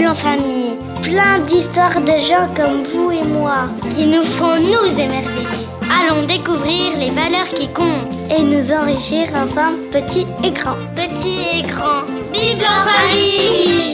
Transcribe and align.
Bible 0.00 0.12
en 0.12 0.14
famille. 0.14 0.78
Plein 1.02 1.40
d'histoires 1.40 2.00
de 2.00 2.18
gens 2.26 2.48
comme 2.56 2.84
vous 2.84 3.10
et 3.10 3.22
moi 3.22 3.68
qui 3.90 4.06
nous 4.06 4.24
font 4.24 4.56
nous 4.58 4.98
émerveiller. 4.98 5.46
Allons 5.92 6.26
découvrir 6.26 6.96
les 6.96 7.10
valeurs 7.10 7.50
qui 7.50 7.68
comptent 7.68 8.30
et 8.30 8.42
nous 8.42 8.72
enrichir 8.72 9.28
ensemble, 9.34 9.78
petits 9.90 10.26
et 10.42 10.52
grands. 10.52 10.78
Petits 10.96 11.58
et 11.58 11.62
grands. 11.64 12.06
Bible 12.32 12.64
en 12.64 12.88
famille 12.88 13.92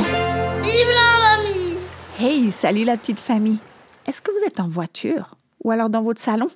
Bible 0.62 0.96
en 0.96 1.22
famille 1.24 1.76
Hey, 2.20 2.52
salut 2.52 2.84
la 2.84 2.96
petite 2.96 3.18
famille. 3.18 3.58
Est-ce 4.06 4.22
que 4.22 4.30
vous 4.30 4.46
êtes 4.46 4.60
en 4.60 4.68
voiture 4.68 5.34
ou 5.64 5.72
alors 5.72 5.90
dans 5.90 6.02
votre 6.02 6.20
salon? 6.20 6.46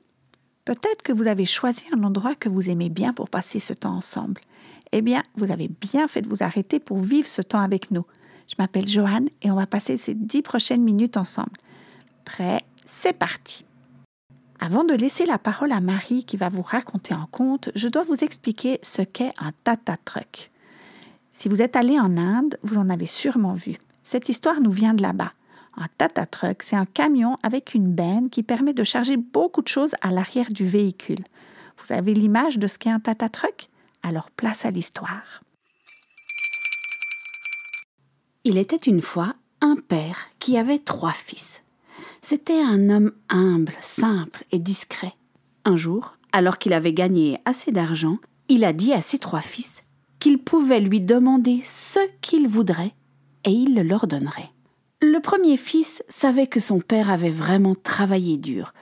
Peut-être 0.65 1.03
que 1.03 1.13
vous 1.13 1.27
avez 1.27 1.45
choisi 1.45 1.87
un 1.93 2.05
endroit 2.05 2.37
que 2.37 2.49
vous 2.49 2.71
aimez 2.71 2.89
bien 2.89 3.13
pour 3.13 3.29
passer 3.29 3.59
ce 3.59 3.73
temps 3.73 3.97
ensemble. 3.97 4.41
Eh 4.93 5.03
bien, 5.03 5.25
vous 5.35 5.51
avez 5.51 5.67
bien 5.67 6.07
fait 6.07 6.23
de 6.23 6.29
vous 6.29 6.45
arrêter 6.45 6.79
pour 6.79 7.01
vivre 7.01 7.27
ce 7.27 7.43
temps 7.43 7.59
avec 7.61 7.91
nous. 7.91 8.05
Je 8.51 8.57
m'appelle 8.59 8.89
Joanne 8.89 9.29
et 9.43 9.51
on 9.51 9.55
va 9.55 9.67
passer 9.67 9.97
ces 9.97 10.15
dix 10.15 10.43
prochaines 10.43 10.83
minutes 10.83 11.17
ensemble. 11.17 11.53
Prêt? 12.25 12.65
C'est 12.85 13.13
parti. 13.13 13.65
Avant 14.59 14.83
de 14.83 14.95
laisser 14.95 15.25
la 15.25 15.39
parole 15.39 15.73
à 15.73 15.81
Marie 15.81 16.25
qui 16.25 16.37
va 16.37 16.49
vous 16.49 16.63
raconter 16.63 17.15
un 17.15 17.29
conte, 17.31 17.71
je 17.77 17.89
dois 17.89 18.03
vous 18.03 18.25
expliquer 18.25 18.81
ce 18.83 19.03
qu'est 19.03 19.33
un 19.39 19.53
tata 19.65 19.97
truck. 20.05 20.51
Si 21.33 21.49
vous 21.49 21.63
êtes 21.63 21.77
allé 21.77 21.99
en 21.99 22.19
Inde, 22.19 22.59
vous 22.63 22.77
en 22.77 22.91
avez 22.91 23.07
sûrement 23.07 23.55
vu. 23.55 23.79
Cette 24.03 24.29
histoire 24.29 24.61
nous 24.61 24.73
vient 24.73 24.93
de 24.93 25.03
là-bas. 25.03 25.33
Un 25.77 25.87
Tata 25.97 26.27
Truck, 26.27 26.63
c'est 26.63 26.77
un 26.77 26.85
camion 26.85 27.39
avec 27.43 27.75
une 27.75 27.93
benne 27.93 28.29
qui 28.29 28.43
permet 28.43 28.75
de 28.75 28.85
charger 28.85 29.17
beaucoup 29.17 29.63
de 29.63 29.69
choses 29.69 29.95
à 30.03 30.11
l'arrière 30.11 30.51
du 30.51 30.67
véhicule. 30.67 31.25
Vous 31.79 31.93
avez 31.95 32.13
l'image 32.13 32.59
de 32.59 32.67
ce 32.67 32.77
qu'est 32.77 32.91
un 32.91 33.01
Tata 33.01 33.29
Truck? 33.29 33.69
Alors 34.03 34.31
place 34.33 34.67
à 34.67 34.71
l'histoire. 34.71 35.43
Il 38.45 38.57
était 38.57 38.77
une 38.77 39.03
fois 39.03 39.35
un 39.61 39.77
père 39.77 40.29
qui 40.39 40.57
avait 40.57 40.79
trois 40.79 41.13
fils. 41.13 41.63
C'était 42.23 42.63
un 42.63 42.89
homme 42.89 43.13
humble, 43.29 43.75
simple 43.83 44.45
et 44.51 44.59
discret. 44.59 45.13
Un 45.67 45.77
jour, 45.77 46.17
alors 46.33 46.57
qu'il 46.57 46.73
avait 46.73 46.95
gagné 46.95 47.39
assez 47.45 47.71
d'argent, 47.71 48.17
il 48.49 48.65
a 48.65 48.73
dit 48.73 48.95
à 48.95 49.03
ses 49.03 49.19
trois 49.19 49.43
fils 49.43 49.83
qu'ils 50.21 50.39
pouvaient 50.39 50.81
lui 50.81 51.03
demander 51.03 51.61
ce 51.63 52.01
qu'ils 52.23 52.49
voudraient 52.49 52.95
et 53.45 53.51
il 53.51 53.75
le 53.75 53.83
leur 53.83 54.07
donnerait. 54.07 54.51
Le 55.03 55.21
premier 55.21 55.59
fils 55.59 56.03
savait 56.09 56.47
que 56.47 56.61
son 56.61 56.81
père 56.81 57.11
avait 57.11 57.31
vraiment 57.31 57.75
travaillé 57.75 58.39
dur, 58.39 58.73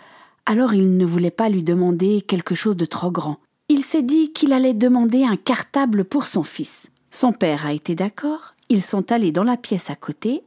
alors 0.46 0.72
il 0.72 0.96
ne 0.96 1.04
voulait 1.04 1.32
pas 1.32 1.48
lui 1.48 1.64
demander 1.64 2.22
quelque 2.22 2.54
chose 2.54 2.76
de 2.76 2.84
trop 2.84 3.10
grand. 3.10 3.38
Il 3.68 3.82
s'est 3.82 4.02
dit 4.02 4.32
qu'il 4.32 4.52
allait 4.52 4.74
demander 4.74 5.24
un 5.24 5.36
cartable 5.36 6.04
pour 6.04 6.26
son 6.26 6.44
fils. 6.44 6.90
Son 7.10 7.32
père 7.32 7.66
a 7.66 7.72
été 7.72 7.94
d'accord, 7.94 8.54
ils 8.68 8.82
sont 8.82 9.12
allés 9.12 9.32
dans 9.32 9.44
la 9.44 9.56
pièce 9.56 9.90
à 9.90 9.96
côté 9.96 10.42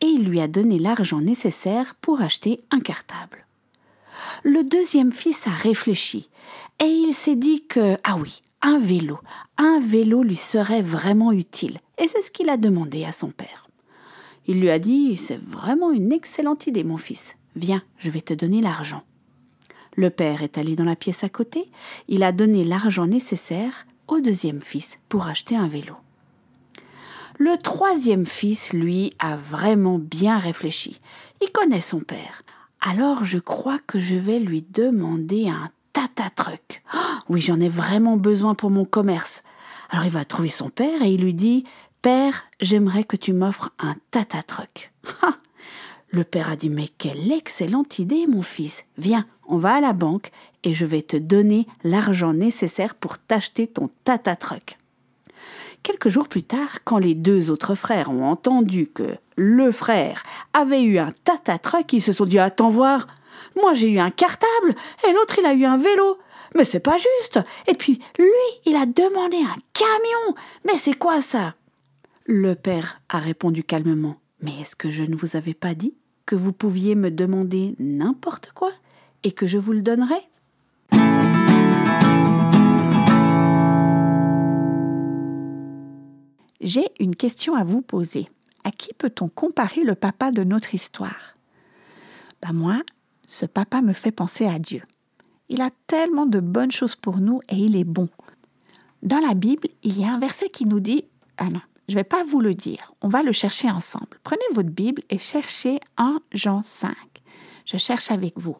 et 0.00 0.06
il 0.06 0.24
lui 0.24 0.40
a 0.40 0.48
donné 0.48 0.78
l'argent 0.78 1.20
nécessaire 1.20 1.94
pour 2.00 2.22
acheter 2.22 2.60
un 2.70 2.80
cartable. 2.80 3.46
Le 4.44 4.62
deuxième 4.62 5.12
fils 5.12 5.46
a 5.46 5.50
réfléchi 5.50 6.28
et 6.78 6.86
il 6.86 7.12
s'est 7.12 7.36
dit 7.36 7.64
que, 7.66 7.96
ah 8.04 8.16
oui, 8.16 8.40
un 8.62 8.78
vélo, 8.78 9.18
un 9.56 9.80
vélo 9.80 10.22
lui 10.22 10.36
serait 10.36 10.82
vraiment 10.82 11.32
utile 11.32 11.80
et 11.98 12.06
c'est 12.06 12.22
ce 12.22 12.30
qu'il 12.30 12.50
a 12.50 12.56
demandé 12.56 13.04
à 13.04 13.12
son 13.12 13.30
père. 13.30 13.66
Il 14.46 14.60
lui 14.60 14.70
a 14.70 14.78
dit 14.78 15.16
C'est 15.16 15.38
vraiment 15.38 15.92
une 15.92 16.12
excellente 16.12 16.66
idée, 16.66 16.82
mon 16.82 16.96
fils. 16.96 17.36
Viens, 17.56 17.82
je 17.98 18.10
vais 18.10 18.20
te 18.20 18.34
donner 18.34 18.60
l'argent. 18.60 19.02
Le 19.96 20.10
père 20.10 20.42
est 20.42 20.56
allé 20.56 20.76
dans 20.76 20.84
la 20.84 20.96
pièce 20.96 21.24
à 21.24 21.28
côté, 21.28 21.68
il 22.08 22.22
a 22.22 22.32
donné 22.32 22.64
l'argent 22.64 23.06
nécessaire 23.06 23.86
au 24.10 24.20
deuxième 24.20 24.60
fils 24.60 24.98
pour 25.08 25.26
acheter 25.26 25.56
un 25.56 25.68
vélo. 25.68 25.96
Le 27.38 27.56
troisième 27.56 28.26
fils, 28.26 28.72
lui, 28.72 29.14
a 29.18 29.36
vraiment 29.36 29.98
bien 29.98 30.38
réfléchi. 30.38 31.00
Il 31.40 31.50
connaît 31.52 31.80
son 31.80 32.00
père. 32.00 32.42
Alors 32.80 33.24
je 33.24 33.38
crois 33.38 33.78
que 33.78 33.98
je 33.98 34.16
vais 34.16 34.38
lui 34.38 34.62
demander 34.62 35.48
un 35.48 35.70
tata 35.92 36.30
truck. 36.30 36.82
Oh, 36.94 36.98
oui, 37.28 37.40
j'en 37.40 37.60
ai 37.60 37.68
vraiment 37.68 38.16
besoin 38.16 38.54
pour 38.54 38.70
mon 38.70 38.84
commerce. 38.84 39.42
Alors 39.90 40.04
il 40.04 40.10
va 40.10 40.24
trouver 40.24 40.50
son 40.50 40.70
père 40.70 41.02
et 41.02 41.12
il 41.12 41.22
lui 41.22 41.34
dit 41.34 41.64
Père, 42.02 42.44
j'aimerais 42.60 43.04
que 43.04 43.16
tu 43.16 43.32
m'offres 43.32 43.70
un 43.78 43.94
tata 44.10 44.42
truck. 44.42 44.92
Le 46.10 46.24
père 46.24 46.50
a 46.50 46.56
dit 46.56 46.70
Mais 46.70 46.88
quelle 46.88 47.30
excellente 47.30 47.98
idée, 47.98 48.26
mon 48.26 48.42
fils. 48.42 48.84
Viens, 48.98 49.26
on 49.46 49.58
va 49.58 49.74
à 49.74 49.80
la 49.80 49.92
banque 49.92 50.30
et 50.64 50.72
je 50.72 50.86
vais 50.86 51.02
te 51.02 51.16
donner 51.16 51.66
l'argent 51.84 52.32
nécessaire 52.32 52.94
pour 52.94 53.18
t'acheter 53.18 53.66
ton 53.66 53.90
tata 54.04 54.36
truck. 54.36 54.76
Quelques 55.82 56.08
jours 56.08 56.28
plus 56.28 56.42
tard, 56.42 56.84
quand 56.84 56.98
les 56.98 57.14
deux 57.14 57.50
autres 57.50 57.74
frères 57.74 58.10
ont 58.10 58.24
entendu 58.24 58.88
que 58.88 59.16
le 59.36 59.72
frère 59.72 60.24
avait 60.52 60.82
eu 60.82 60.98
un 60.98 61.12
tata 61.24 61.58
truck, 61.58 61.92
ils 61.92 62.02
se 62.02 62.12
sont 62.12 62.26
dit 62.26 62.38
Attends 62.38 62.68
voir, 62.68 63.06
moi 63.56 63.72
j'ai 63.72 63.88
eu 63.88 63.98
un 63.98 64.10
cartable 64.10 64.74
et 65.08 65.12
l'autre 65.12 65.38
il 65.38 65.46
a 65.46 65.54
eu 65.54 65.64
un 65.64 65.78
vélo. 65.78 66.18
Mais 66.56 66.64
c'est 66.64 66.80
pas 66.80 66.96
juste. 66.96 67.38
Et 67.68 67.74
puis 67.74 68.00
lui, 68.18 68.26
il 68.66 68.74
a 68.74 68.84
demandé 68.84 69.36
un 69.36 69.56
camion. 69.72 70.34
Mais 70.64 70.76
c'est 70.76 70.98
quoi 70.98 71.20
ça? 71.20 71.54
Le 72.26 72.56
père 72.56 73.00
a 73.08 73.18
répondu 73.18 73.62
calmement. 73.62 74.16
Mais 74.42 74.60
est-ce 74.60 74.74
que 74.74 74.90
je 74.90 75.04
ne 75.04 75.14
vous 75.14 75.36
avais 75.36 75.54
pas 75.54 75.74
dit 75.74 75.94
vous 76.36 76.52
pouviez 76.52 76.94
me 76.94 77.10
demander 77.10 77.74
n'importe 77.78 78.52
quoi 78.52 78.72
et 79.22 79.32
que 79.32 79.46
je 79.46 79.58
vous 79.58 79.72
le 79.72 79.82
donnerais 79.82 80.28
J'ai 86.60 86.88
une 86.98 87.16
question 87.16 87.54
à 87.54 87.64
vous 87.64 87.80
poser. 87.80 88.28
À 88.64 88.70
qui 88.70 88.92
peut-on 88.92 89.28
comparer 89.28 89.82
le 89.82 89.94
papa 89.94 90.30
de 90.30 90.44
notre 90.44 90.74
histoire? 90.74 91.36
Ben 92.42 92.52
Moi, 92.52 92.82
ce 93.26 93.46
papa 93.46 93.80
me 93.80 93.94
fait 93.94 94.12
penser 94.12 94.46
à 94.46 94.58
Dieu. 94.58 94.82
Il 95.48 95.62
a 95.62 95.70
tellement 95.86 96.26
de 96.26 96.38
bonnes 96.38 96.70
choses 96.70 96.96
pour 96.96 97.18
nous 97.18 97.40
et 97.48 97.56
il 97.56 97.76
est 97.76 97.84
bon. 97.84 98.08
Dans 99.02 99.20
la 99.20 99.34
Bible, 99.34 99.68
il 99.82 99.98
y 99.98 100.04
a 100.04 100.12
un 100.12 100.18
verset 100.18 100.50
qui 100.50 100.66
nous 100.66 100.80
dit 100.80 101.04
Ah 101.38 101.48
je 101.90 101.96
ne 101.96 102.00
vais 102.00 102.04
pas 102.04 102.22
vous 102.22 102.40
le 102.40 102.54
dire. 102.54 102.92
On 103.02 103.08
va 103.08 103.24
le 103.24 103.32
chercher 103.32 103.68
ensemble. 103.68 104.20
Prenez 104.22 104.44
votre 104.52 104.68
Bible 104.68 105.02
et 105.10 105.18
cherchez 105.18 105.80
en 105.98 106.18
Jean 106.30 106.62
5. 106.62 106.94
Je 107.66 107.78
cherche 107.78 108.12
avec 108.12 108.34
vous. 108.36 108.56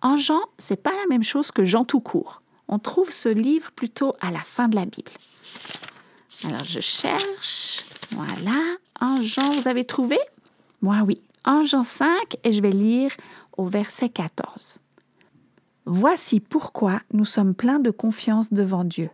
En 0.00 0.16
Jean, 0.16 0.40
c'est 0.56 0.82
pas 0.82 0.92
la 0.92 1.06
même 1.10 1.22
chose 1.22 1.50
que 1.50 1.66
Jean 1.66 1.84
tout 1.84 2.00
court. 2.00 2.40
On 2.68 2.78
trouve 2.78 3.12
ce 3.12 3.28
livre 3.28 3.72
plutôt 3.72 4.14
à 4.22 4.30
la 4.30 4.40
fin 4.40 4.68
de 4.68 4.76
la 4.76 4.86
Bible. 4.86 5.12
Alors 6.44 6.64
je 6.64 6.80
cherche. 6.80 7.84
Voilà. 8.12 8.58
En 9.02 9.20
Jean, 9.20 9.52
vous 9.52 9.68
avez 9.68 9.84
trouvé? 9.84 10.16
Moi 10.80 11.02
oui. 11.06 11.20
En 11.44 11.62
Jean 11.62 11.84
5 11.84 12.38
et 12.42 12.52
je 12.52 12.62
vais 12.62 12.70
lire 12.70 13.10
au 13.58 13.66
verset 13.66 14.08
14. 14.08 14.78
Voici 15.84 16.40
pourquoi 16.40 17.02
nous 17.12 17.26
sommes 17.26 17.54
pleins 17.54 17.80
de 17.80 17.90
confiance 17.90 18.50
devant 18.50 18.84
Dieu 18.84 19.10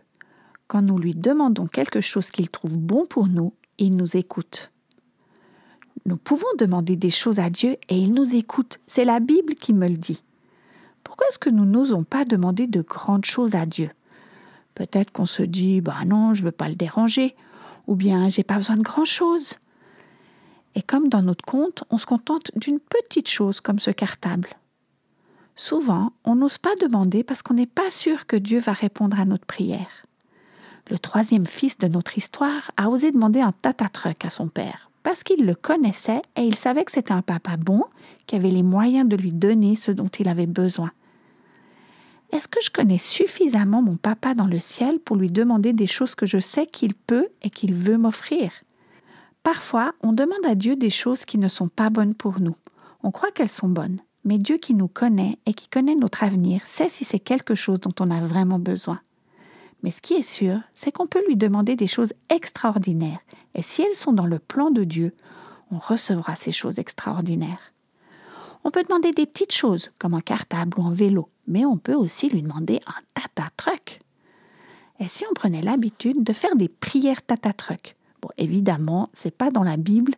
quand 0.73 0.81
nous 0.81 0.97
lui 0.97 1.13
demandons 1.13 1.67
quelque 1.67 2.01
chose 2.01 2.31
qu'il 2.31 2.49
trouve 2.49 2.79
bon 2.79 3.05
pour 3.05 3.27
nous, 3.27 3.53
il 3.77 3.95
nous 3.95 4.17
écoute. 4.17 4.71
Nous 6.07 6.17
pouvons 6.17 6.47
demander 6.57 6.95
des 6.95 7.11
choses 7.11 7.37
à 7.37 7.51
Dieu 7.51 7.75
et 7.89 7.95
il 7.95 8.11
nous 8.11 8.35
écoute. 8.35 8.79
C'est 8.87 9.05
la 9.05 9.19
Bible 9.19 9.53
qui 9.53 9.71
me 9.71 9.87
le 9.87 9.97
dit. 9.97 10.23
Pourquoi 11.03 11.27
est-ce 11.27 11.37
que 11.37 11.51
nous 11.51 11.65
n'osons 11.65 12.03
pas 12.03 12.25
demander 12.25 12.65
de 12.65 12.81
grandes 12.81 13.25
choses 13.25 13.53
à 13.53 13.67
Dieu? 13.67 13.91
Peut-être 14.73 15.11
qu'on 15.11 15.27
se 15.27 15.43
dit 15.43 15.79
bah 15.79 16.05
non, 16.07 16.33
je 16.33 16.41
ne 16.41 16.45
veux 16.47 16.51
pas 16.51 16.69
le 16.69 16.75
déranger, 16.75 17.35
ou 17.85 17.93
bien 17.93 18.27
j'ai 18.29 18.41
pas 18.41 18.55
besoin 18.55 18.77
de 18.77 18.81
grand-chose. 18.81 19.59
Et 20.73 20.81
comme 20.81 21.07
dans 21.07 21.21
notre 21.21 21.45
compte, 21.45 21.83
on 21.91 21.99
se 21.99 22.07
contente 22.07 22.49
d'une 22.55 22.79
petite 22.79 23.29
chose 23.29 23.61
comme 23.61 23.77
ce 23.77 23.91
cartable. 23.91 24.49
Souvent, 25.55 26.13
on 26.23 26.33
n'ose 26.33 26.57
pas 26.57 26.73
demander 26.81 27.23
parce 27.23 27.43
qu'on 27.43 27.53
n'est 27.53 27.67
pas 27.67 27.91
sûr 27.91 28.25
que 28.25 28.37
Dieu 28.37 28.57
va 28.57 28.73
répondre 28.73 29.19
à 29.19 29.25
notre 29.25 29.45
prière 29.45 30.07
le 30.89 30.99
troisième 30.99 31.45
fils 31.45 31.77
de 31.77 31.87
notre 31.87 32.17
histoire 32.17 32.71
a 32.77 32.89
osé 32.89 33.11
demander 33.11 33.41
un 33.41 33.51
tata-truck 33.51 34.25
à 34.25 34.29
son 34.29 34.47
père, 34.47 34.91
parce 35.01 35.23
qu'il 35.23 35.45
le 35.45 35.55
connaissait 35.55 36.21
et 36.35 36.41
il 36.41 36.55
savait 36.55 36.83
que 36.83 36.91
c'était 36.91 37.13
un 37.13 37.21
papa 37.21 37.57
bon, 37.57 37.83
qui 38.27 38.35
avait 38.35 38.51
les 38.51 38.63
moyens 38.63 39.07
de 39.07 39.15
lui 39.15 39.31
donner 39.31 39.75
ce 39.75 39.91
dont 39.91 40.07
il 40.07 40.27
avait 40.27 40.45
besoin. 40.45 40.91
Est-ce 42.31 42.47
que 42.47 42.61
je 42.63 42.71
connais 42.71 42.97
suffisamment 42.97 43.81
mon 43.81 43.95
papa 43.95 44.33
dans 44.33 44.47
le 44.47 44.59
ciel 44.59 44.99
pour 44.99 45.15
lui 45.15 45.29
demander 45.29 45.71
des 45.71 45.87
choses 45.87 46.15
que 46.15 46.25
je 46.25 46.39
sais 46.39 46.65
qu'il 46.65 46.95
peut 46.95 47.27
et 47.43 47.49
qu'il 47.49 47.73
veut 47.73 47.97
m'offrir? 47.97 48.51
Parfois, 49.43 49.93
on 50.01 50.13
demande 50.13 50.45
à 50.45 50.55
Dieu 50.55 50.75
des 50.75 50.89
choses 50.89 51.25
qui 51.25 51.37
ne 51.37 51.47
sont 51.47 51.67
pas 51.67 51.89
bonnes 51.89 52.15
pour 52.15 52.39
nous. 52.39 52.55
On 53.03 53.11
croit 53.11 53.31
qu'elles 53.31 53.49
sont 53.49 53.67
bonnes, 53.67 53.99
mais 54.25 54.37
Dieu 54.37 54.57
qui 54.57 54.73
nous 54.73 54.87
connaît 54.87 55.37
et 55.45 55.53
qui 55.53 55.67
connaît 55.67 55.95
notre 55.95 56.23
avenir 56.23 56.65
sait 56.65 56.89
si 56.89 57.03
c'est 57.03 57.19
quelque 57.19 57.55
chose 57.55 57.79
dont 57.81 57.93
on 57.99 58.09
a 58.09 58.21
vraiment 58.21 58.59
besoin. 58.59 58.99
Mais 59.83 59.91
ce 59.91 60.01
qui 60.01 60.13
est 60.15 60.23
sûr, 60.23 60.59
c'est 60.73 60.91
qu'on 60.91 61.07
peut 61.07 61.23
lui 61.27 61.35
demander 61.35 61.75
des 61.75 61.87
choses 61.87 62.13
extraordinaires. 62.29 63.19
Et 63.53 63.61
si 63.61 63.83
elles 63.83 63.95
sont 63.95 64.13
dans 64.13 64.25
le 64.25 64.39
plan 64.39 64.71
de 64.71 64.83
Dieu, 64.83 65.13
on 65.71 65.77
recevra 65.77 66.35
ces 66.35 66.51
choses 66.51 66.79
extraordinaires. 66.79 67.73
On 68.63 68.71
peut 68.71 68.83
demander 68.83 69.11
des 69.11 69.25
petites 69.25 69.53
choses, 69.53 69.91
comme 69.99 70.13
un 70.13 70.21
cartable 70.21 70.79
ou 70.79 70.83
un 70.83 70.93
vélo, 70.93 71.29
mais 71.47 71.65
on 71.65 71.77
peut 71.77 71.95
aussi 71.95 72.29
lui 72.29 72.41
demander 72.41 72.79
un 72.87 73.01
tata-truck. 73.13 73.99
Et 74.99 75.07
si 75.07 75.25
on 75.29 75.33
prenait 75.33 75.61
l'habitude 75.61 76.23
de 76.23 76.33
faire 76.33 76.55
des 76.55 76.69
prières 76.69 77.21
tata-truck 77.21 77.95
Bon, 78.23 78.29
évidemment, 78.37 79.09
c'est 79.11 79.35
pas 79.35 79.51
dans 79.51 79.63
la 79.63 79.75
Bible 79.75 80.15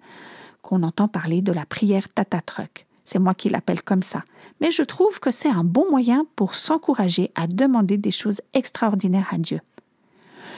qu'on 0.61 0.83
entend 0.83 1.07
parler 1.07 1.41
de 1.41 1.51
la 1.51 1.65
prière 1.65 2.07
tatatruc. 2.07 2.84
C'est 3.05 3.19
moi 3.19 3.33
qui 3.33 3.49
l'appelle 3.49 3.83
comme 3.83 4.03
ça. 4.03 4.23
Mais 4.59 4.71
je 4.71 4.83
trouve 4.83 5.19
que 5.19 5.31
c'est 5.31 5.49
un 5.49 5.63
bon 5.63 5.89
moyen 5.89 6.25
pour 6.35 6.55
s'encourager 6.55 7.31
à 7.35 7.47
demander 7.47 7.97
des 7.97 8.11
choses 8.11 8.41
extraordinaires 8.53 9.29
à 9.31 9.37
Dieu. 9.37 9.61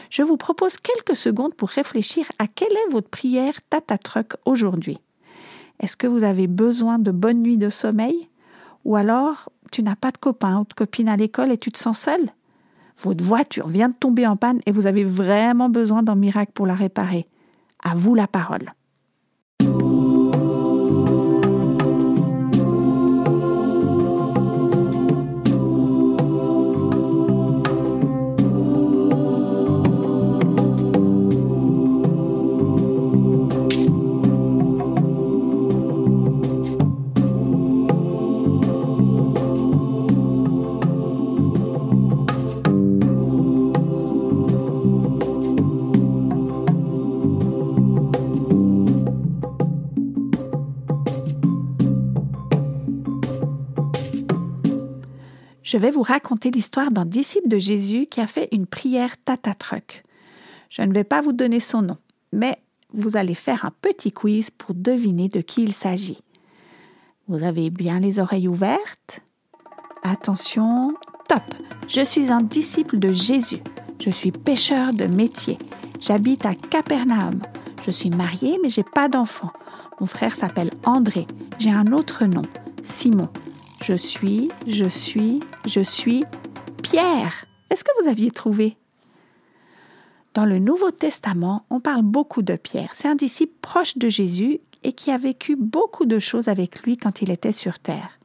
Je 0.09 0.23
vous 0.23 0.37
propose 0.37 0.77
quelques 0.77 1.17
secondes 1.17 1.53
pour 1.53 1.69
réfléchir 1.69 2.25
à 2.39 2.47
quelle 2.47 2.71
est 2.71 2.91
votre 2.91 3.09
prière 3.09 3.59
tatatruc 3.69 4.33
aujourd'hui. 4.45 4.99
Est-ce 5.79 5.97
que 5.97 6.07
vous 6.07 6.23
avez 6.23 6.47
besoin 6.47 6.97
de 6.97 7.11
bonnes 7.11 7.41
nuits 7.41 7.57
de 7.57 7.69
sommeil? 7.69 8.29
Ou 8.85 8.95
alors 8.95 9.49
tu 9.71 9.83
n'as 9.83 9.97
pas 9.97 10.11
de 10.11 10.17
copain 10.17 10.59
ou 10.59 10.63
de 10.63 10.73
copine 10.73 11.09
à 11.09 11.17
l'école 11.17 11.51
et 11.51 11.57
tu 11.57 11.71
te 11.71 11.77
sens 11.77 11.99
seul? 11.99 12.21
Votre 13.03 13.23
voiture 13.23 13.67
vient 13.67 13.89
de 13.89 13.93
tomber 13.93 14.25
en 14.25 14.37
panne 14.37 14.61
et 14.65 14.71
vous 14.71 14.87
avez 14.87 15.03
vraiment 15.03 15.69
besoin 15.69 16.01
d'un 16.01 16.15
miracle 16.15 16.53
pour 16.53 16.65
la 16.65 16.73
réparer. 16.73 17.27
À 17.83 17.93
vous 17.93 18.15
la 18.15 18.27
parole. 18.27 18.73
Je 55.67 55.77
vais 55.77 55.91
vous 55.91 56.01
raconter 56.01 56.49
l'histoire 56.49 56.91
d'un 56.91 57.03
disciple 57.03 57.49
de 57.49 57.57
Jésus 57.57 58.07
qui 58.09 58.21
a 58.21 58.27
fait 58.27 58.47
une 58.53 58.67
prière 58.67 59.17
tatatruc. 59.25 60.05
Je 60.69 60.81
ne 60.81 60.93
vais 60.93 61.03
pas 61.03 61.19
vous 61.19 61.33
donner 61.33 61.59
son 61.59 61.81
nom, 61.81 61.97
mais 62.31 62.57
vous 62.93 63.17
allez 63.17 63.33
faire 63.33 63.65
un 63.65 63.73
petit 63.81 64.13
quiz 64.13 64.49
pour 64.49 64.73
deviner 64.73 65.27
de 65.27 65.41
qui 65.41 65.63
il 65.63 65.73
s'agit. 65.73 66.19
Vous 67.27 67.43
avez 67.43 67.69
bien 67.69 67.99
les 67.99 68.19
oreilles 68.19 68.47
ouvertes 68.47 69.19
Attention, 70.03 70.93
top 71.27 71.43
Je 71.89 71.99
suis 71.99 72.31
un 72.31 72.39
disciple 72.41 72.97
de 72.97 73.11
Jésus. 73.11 73.59
Je 74.01 74.09
suis 74.09 74.31
pêcheur 74.31 74.93
de 74.93 75.03
métier. 75.03 75.57
J'habite 75.99 76.45
à 76.45 76.55
Capernaum. 76.55 77.41
Je 77.85 77.91
suis 77.91 78.09
marié 78.09 78.57
mais 78.63 78.69
j'ai 78.69 78.85
pas 78.85 79.09
d'enfant. 79.09 79.51
Mon 79.99 80.07
frère 80.07 80.37
s'appelle 80.37 80.69
André. 80.85 81.27
J'ai 81.59 81.71
un 81.71 81.91
autre 81.91 82.23
nom, 82.23 82.43
Simon. 82.83 83.27
Je 83.87 83.93
suis, 83.93 84.49
je 84.67 84.83
suis, 84.83 85.39
je 85.65 85.79
suis 85.79 86.25
Pierre. 86.83 87.45
Est-ce 87.69 87.85
que 87.85 88.01
vous 88.01 88.09
aviez 88.09 88.31
trouvé? 88.31 88.75
Dans 90.33 90.43
le 90.43 90.59
Nouveau 90.59 90.91
Testament, 90.91 91.65
on 91.69 91.79
parle 91.79 92.01
beaucoup 92.01 92.41
de 92.41 92.57
Pierre. 92.57 92.89
C'est 92.91 93.07
un 93.07 93.15
disciple 93.15 93.53
proche 93.61 93.97
de 93.97 94.09
Jésus 94.09 94.59
et 94.83 94.91
qui 94.91 95.09
a 95.09 95.17
vécu 95.17 95.55
beaucoup 95.55 96.03
de 96.03 96.19
choses 96.19 96.49
avec 96.49 96.81
lui 96.83 96.97
quand 96.97 97.21
il 97.21 97.31
était 97.31 97.53
sur 97.53 97.79
terre. 97.79 98.19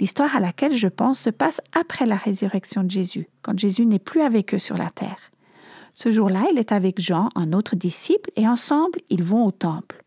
L'histoire 0.00 0.34
à 0.34 0.40
laquelle 0.40 0.74
je 0.74 0.88
pense 0.88 1.20
se 1.20 1.28
passe 1.28 1.60
après 1.78 2.06
la 2.06 2.16
résurrection 2.16 2.82
de 2.82 2.90
Jésus, 2.90 3.28
quand 3.42 3.58
Jésus 3.58 3.84
n'est 3.84 3.98
plus 3.98 4.22
avec 4.22 4.54
eux 4.54 4.58
sur 4.58 4.78
la 4.78 4.88
terre. 4.88 5.32
Ce 5.92 6.12
jour-là, 6.12 6.46
il 6.50 6.58
est 6.58 6.72
avec 6.72 6.98
Jean, 6.98 7.28
un 7.34 7.52
autre 7.52 7.76
disciple, 7.76 8.30
et 8.36 8.48
ensemble, 8.48 9.00
ils 9.10 9.22
vont 9.22 9.44
au 9.44 9.50
temple. 9.50 10.02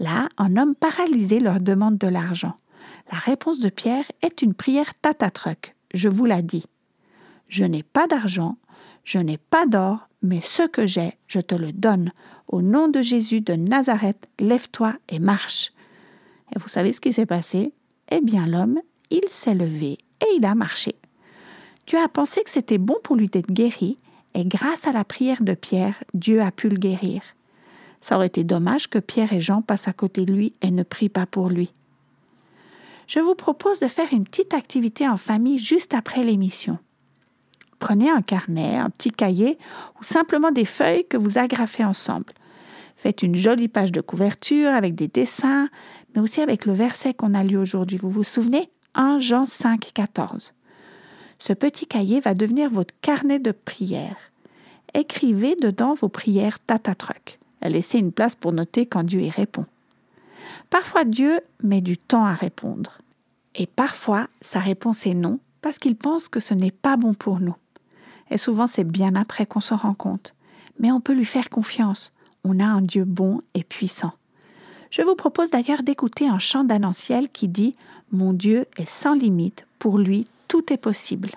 Là, 0.00 0.28
un 0.38 0.56
homme 0.56 0.74
paralysé 0.74 1.38
leur 1.38 1.60
demande 1.60 1.98
de 1.98 2.08
l'argent. 2.08 2.56
La 3.12 3.18
réponse 3.18 3.58
de 3.58 3.68
Pierre 3.68 4.10
est 4.22 4.40
une 4.40 4.54
prière 4.54 4.94
tatatruc, 4.94 5.76
je 5.92 6.08
vous 6.08 6.24
l'ai 6.24 6.42
dit. 6.42 6.64
Je 7.48 7.64
n'ai 7.64 7.82
pas 7.82 8.06
d'argent, 8.06 8.56
je 9.04 9.18
n'ai 9.18 9.36
pas 9.36 9.66
d'or, 9.66 10.08
mais 10.22 10.40
ce 10.40 10.66
que 10.66 10.86
j'ai, 10.86 11.18
je 11.26 11.40
te 11.40 11.54
le 11.54 11.72
donne. 11.72 12.12
Au 12.48 12.62
nom 12.62 12.88
de 12.88 13.02
Jésus 13.02 13.42
de 13.42 13.54
Nazareth, 13.54 14.26
lève-toi 14.40 14.94
et 15.10 15.18
marche. 15.18 15.72
Et 16.54 16.58
vous 16.58 16.68
savez 16.68 16.92
ce 16.92 17.00
qui 17.00 17.12
s'est 17.12 17.26
passé? 17.26 17.72
Eh 18.10 18.22
bien, 18.22 18.46
l'homme, 18.46 18.80
il 19.10 19.28
s'est 19.28 19.54
levé 19.54 19.98
et 20.20 20.36
il 20.36 20.44
a 20.46 20.54
marché. 20.54 20.94
Dieu 21.86 21.98
a 21.98 22.08
pensé 22.08 22.42
que 22.42 22.50
c'était 22.50 22.78
bon 22.78 22.96
pour 23.02 23.16
lui 23.16 23.28
d'être 23.28 23.52
guéri, 23.52 23.98
et 24.34 24.46
grâce 24.46 24.86
à 24.86 24.92
la 24.92 25.04
prière 25.04 25.42
de 25.42 25.52
Pierre, 25.52 26.02
Dieu 26.14 26.40
a 26.40 26.50
pu 26.50 26.70
le 26.70 26.76
guérir. 26.76 27.22
Ça 28.00 28.16
aurait 28.16 28.28
été 28.28 28.44
dommage 28.44 28.88
que 28.88 28.98
Pierre 28.98 29.34
et 29.34 29.40
Jean 29.40 29.60
passent 29.60 29.88
à 29.88 29.92
côté 29.92 30.24
de 30.24 30.32
lui 30.32 30.54
et 30.62 30.70
ne 30.70 30.82
prient 30.82 31.10
pas 31.10 31.26
pour 31.26 31.50
lui 31.50 31.70
je 33.06 33.20
vous 33.20 33.34
propose 33.34 33.80
de 33.80 33.86
faire 33.86 34.12
une 34.12 34.24
petite 34.24 34.54
activité 34.54 35.08
en 35.08 35.16
famille 35.16 35.58
juste 35.58 35.94
après 35.94 36.22
l'émission. 36.22 36.78
Prenez 37.78 38.10
un 38.10 38.22
carnet, 38.22 38.76
un 38.76 38.90
petit 38.90 39.10
cahier 39.10 39.58
ou 40.00 40.04
simplement 40.04 40.50
des 40.50 40.64
feuilles 40.64 41.06
que 41.06 41.16
vous 41.16 41.38
agrafez 41.38 41.84
ensemble. 41.84 42.32
Faites 42.96 43.22
une 43.22 43.34
jolie 43.34 43.68
page 43.68 43.92
de 43.92 44.00
couverture 44.00 44.70
avec 44.70 44.94
des 44.94 45.08
dessins, 45.08 45.68
mais 46.14 46.22
aussi 46.22 46.40
avec 46.40 46.64
le 46.64 46.72
verset 46.72 47.12
qu'on 47.12 47.34
a 47.34 47.44
lu 47.44 47.56
aujourd'hui. 47.56 47.98
Vous 47.98 48.10
vous 48.10 48.24
souvenez? 48.24 48.70
1 48.94 49.18
Jean 49.18 49.44
5, 49.44 49.90
14. 49.92 50.54
Ce 51.38 51.52
petit 51.52 51.86
cahier 51.86 52.20
va 52.20 52.34
devenir 52.34 52.70
votre 52.70 52.94
carnet 53.02 53.38
de 53.38 53.52
prière. 53.52 54.16
Écrivez 54.94 55.56
dedans 55.56 55.94
vos 55.94 56.08
prières 56.08 56.60
tatatruc. 56.60 57.38
Laissez 57.60 57.98
une 57.98 58.12
place 58.12 58.36
pour 58.36 58.52
noter 58.52 58.86
quand 58.86 59.02
Dieu 59.02 59.20
y 59.20 59.30
répond. 59.30 59.66
Parfois 60.70 61.04
Dieu 61.04 61.40
met 61.62 61.80
du 61.80 61.96
temps 61.98 62.24
à 62.24 62.34
répondre. 62.34 62.98
Et 63.54 63.66
parfois 63.66 64.28
sa 64.40 64.60
réponse 64.60 65.06
est 65.06 65.14
non 65.14 65.38
parce 65.62 65.78
qu'il 65.78 65.96
pense 65.96 66.28
que 66.28 66.40
ce 66.40 66.54
n'est 66.54 66.70
pas 66.70 66.96
bon 66.96 67.14
pour 67.14 67.40
nous. 67.40 67.56
Et 68.30 68.38
souvent 68.38 68.66
c'est 68.66 68.84
bien 68.84 69.14
après 69.14 69.46
qu'on 69.46 69.60
s'en 69.60 69.76
rend 69.76 69.94
compte. 69.94 70.34
Mais 70.78 70.90
on 70.90 71.00
peut 71.00 71.14
lui 71.14 71.24
faire 71.24 71.50
confiance. 71.50 72.12
On 72.42 72.60
a 72.60 72.64
un 72.64 72.82
Dieu 72.82 73.04
bon 73.04 73.42
et 73.54 73.64
puissant. 73.64 74.12
Je 74.90 75.02
vous 75.02 75.14
propose 75.14 75.50
d'ailleurs 75.50 75.82
d'écouter 75.82 76.28
un 76.28 76.38
chant 76.38 76.64
d'Annonciel 76.64 77.28
qui 77.28 77.48
dit 77.48 77.74
Mon 78.12 78.32
Dieu 78.32 78.66
est 78.76 78.88
sans 78.88 79.14
limite, 79.14 79.66
pour 79.78 79.98
lui 79.98 80.26
tout 80.48 80.72
est 80.72 80.76
possible. 80.76 81.32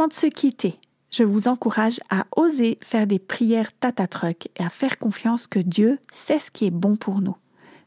Moment 0.00 0.08
de 0.08 0.14
se 0.14 0.26
quitter. 0.28 0.76
Je 1.10 1.24
vous 1.24 1.46
encourage 1.46 2.00
à 2.08 2.24
oser 2.34 2.78
faire 2.82 3.06
des 3.06 3.18
prières 3.18 3.68
tatatruc 3.80 4.48
et 4.58 4.64
à 4.64 4.70
faire 4.70 4.98
confiance 4.98 5.46
que 5.46 5.58
Dieu 5.58 5.98
sait 6.10 6.38
ce 6.38 6.50
qui 6.50 6.64
est 6.64 6.70
bon 6.70 6.96
pour 6.96 7.20
nous. 7.20 7.36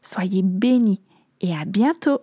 Soyez 0.00 0.42
bénis 0.42 1.00
et 1.40 1.52
à 1.52 1.64
bientôt. 1.64 2.20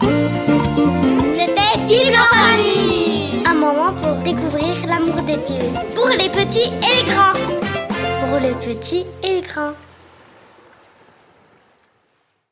C'était 0.00 1.86
Vivre 1.88 2.20
en 2.20 2.36
famille 2.36 3.42
Un 3.46 3.54
moment 3.54 3.92
pour 4.00 4.14
découvrir 4.22 4.86
l'amour 4.86 5.20
des 5.24 5.38
dieux. 5.38 5.66
Pour 5.96 6.08
les 6.10 6.28
petits 6.28 6.70
et 6.70 7.02
les 7.02 7.10
grands. 7.10 7.32
Pour 8.28 8.38
les 8.38 8.54
petits 8.64 9.06
et 9.24 9.40
les 9.40 9.40
grands. 9.40 9.72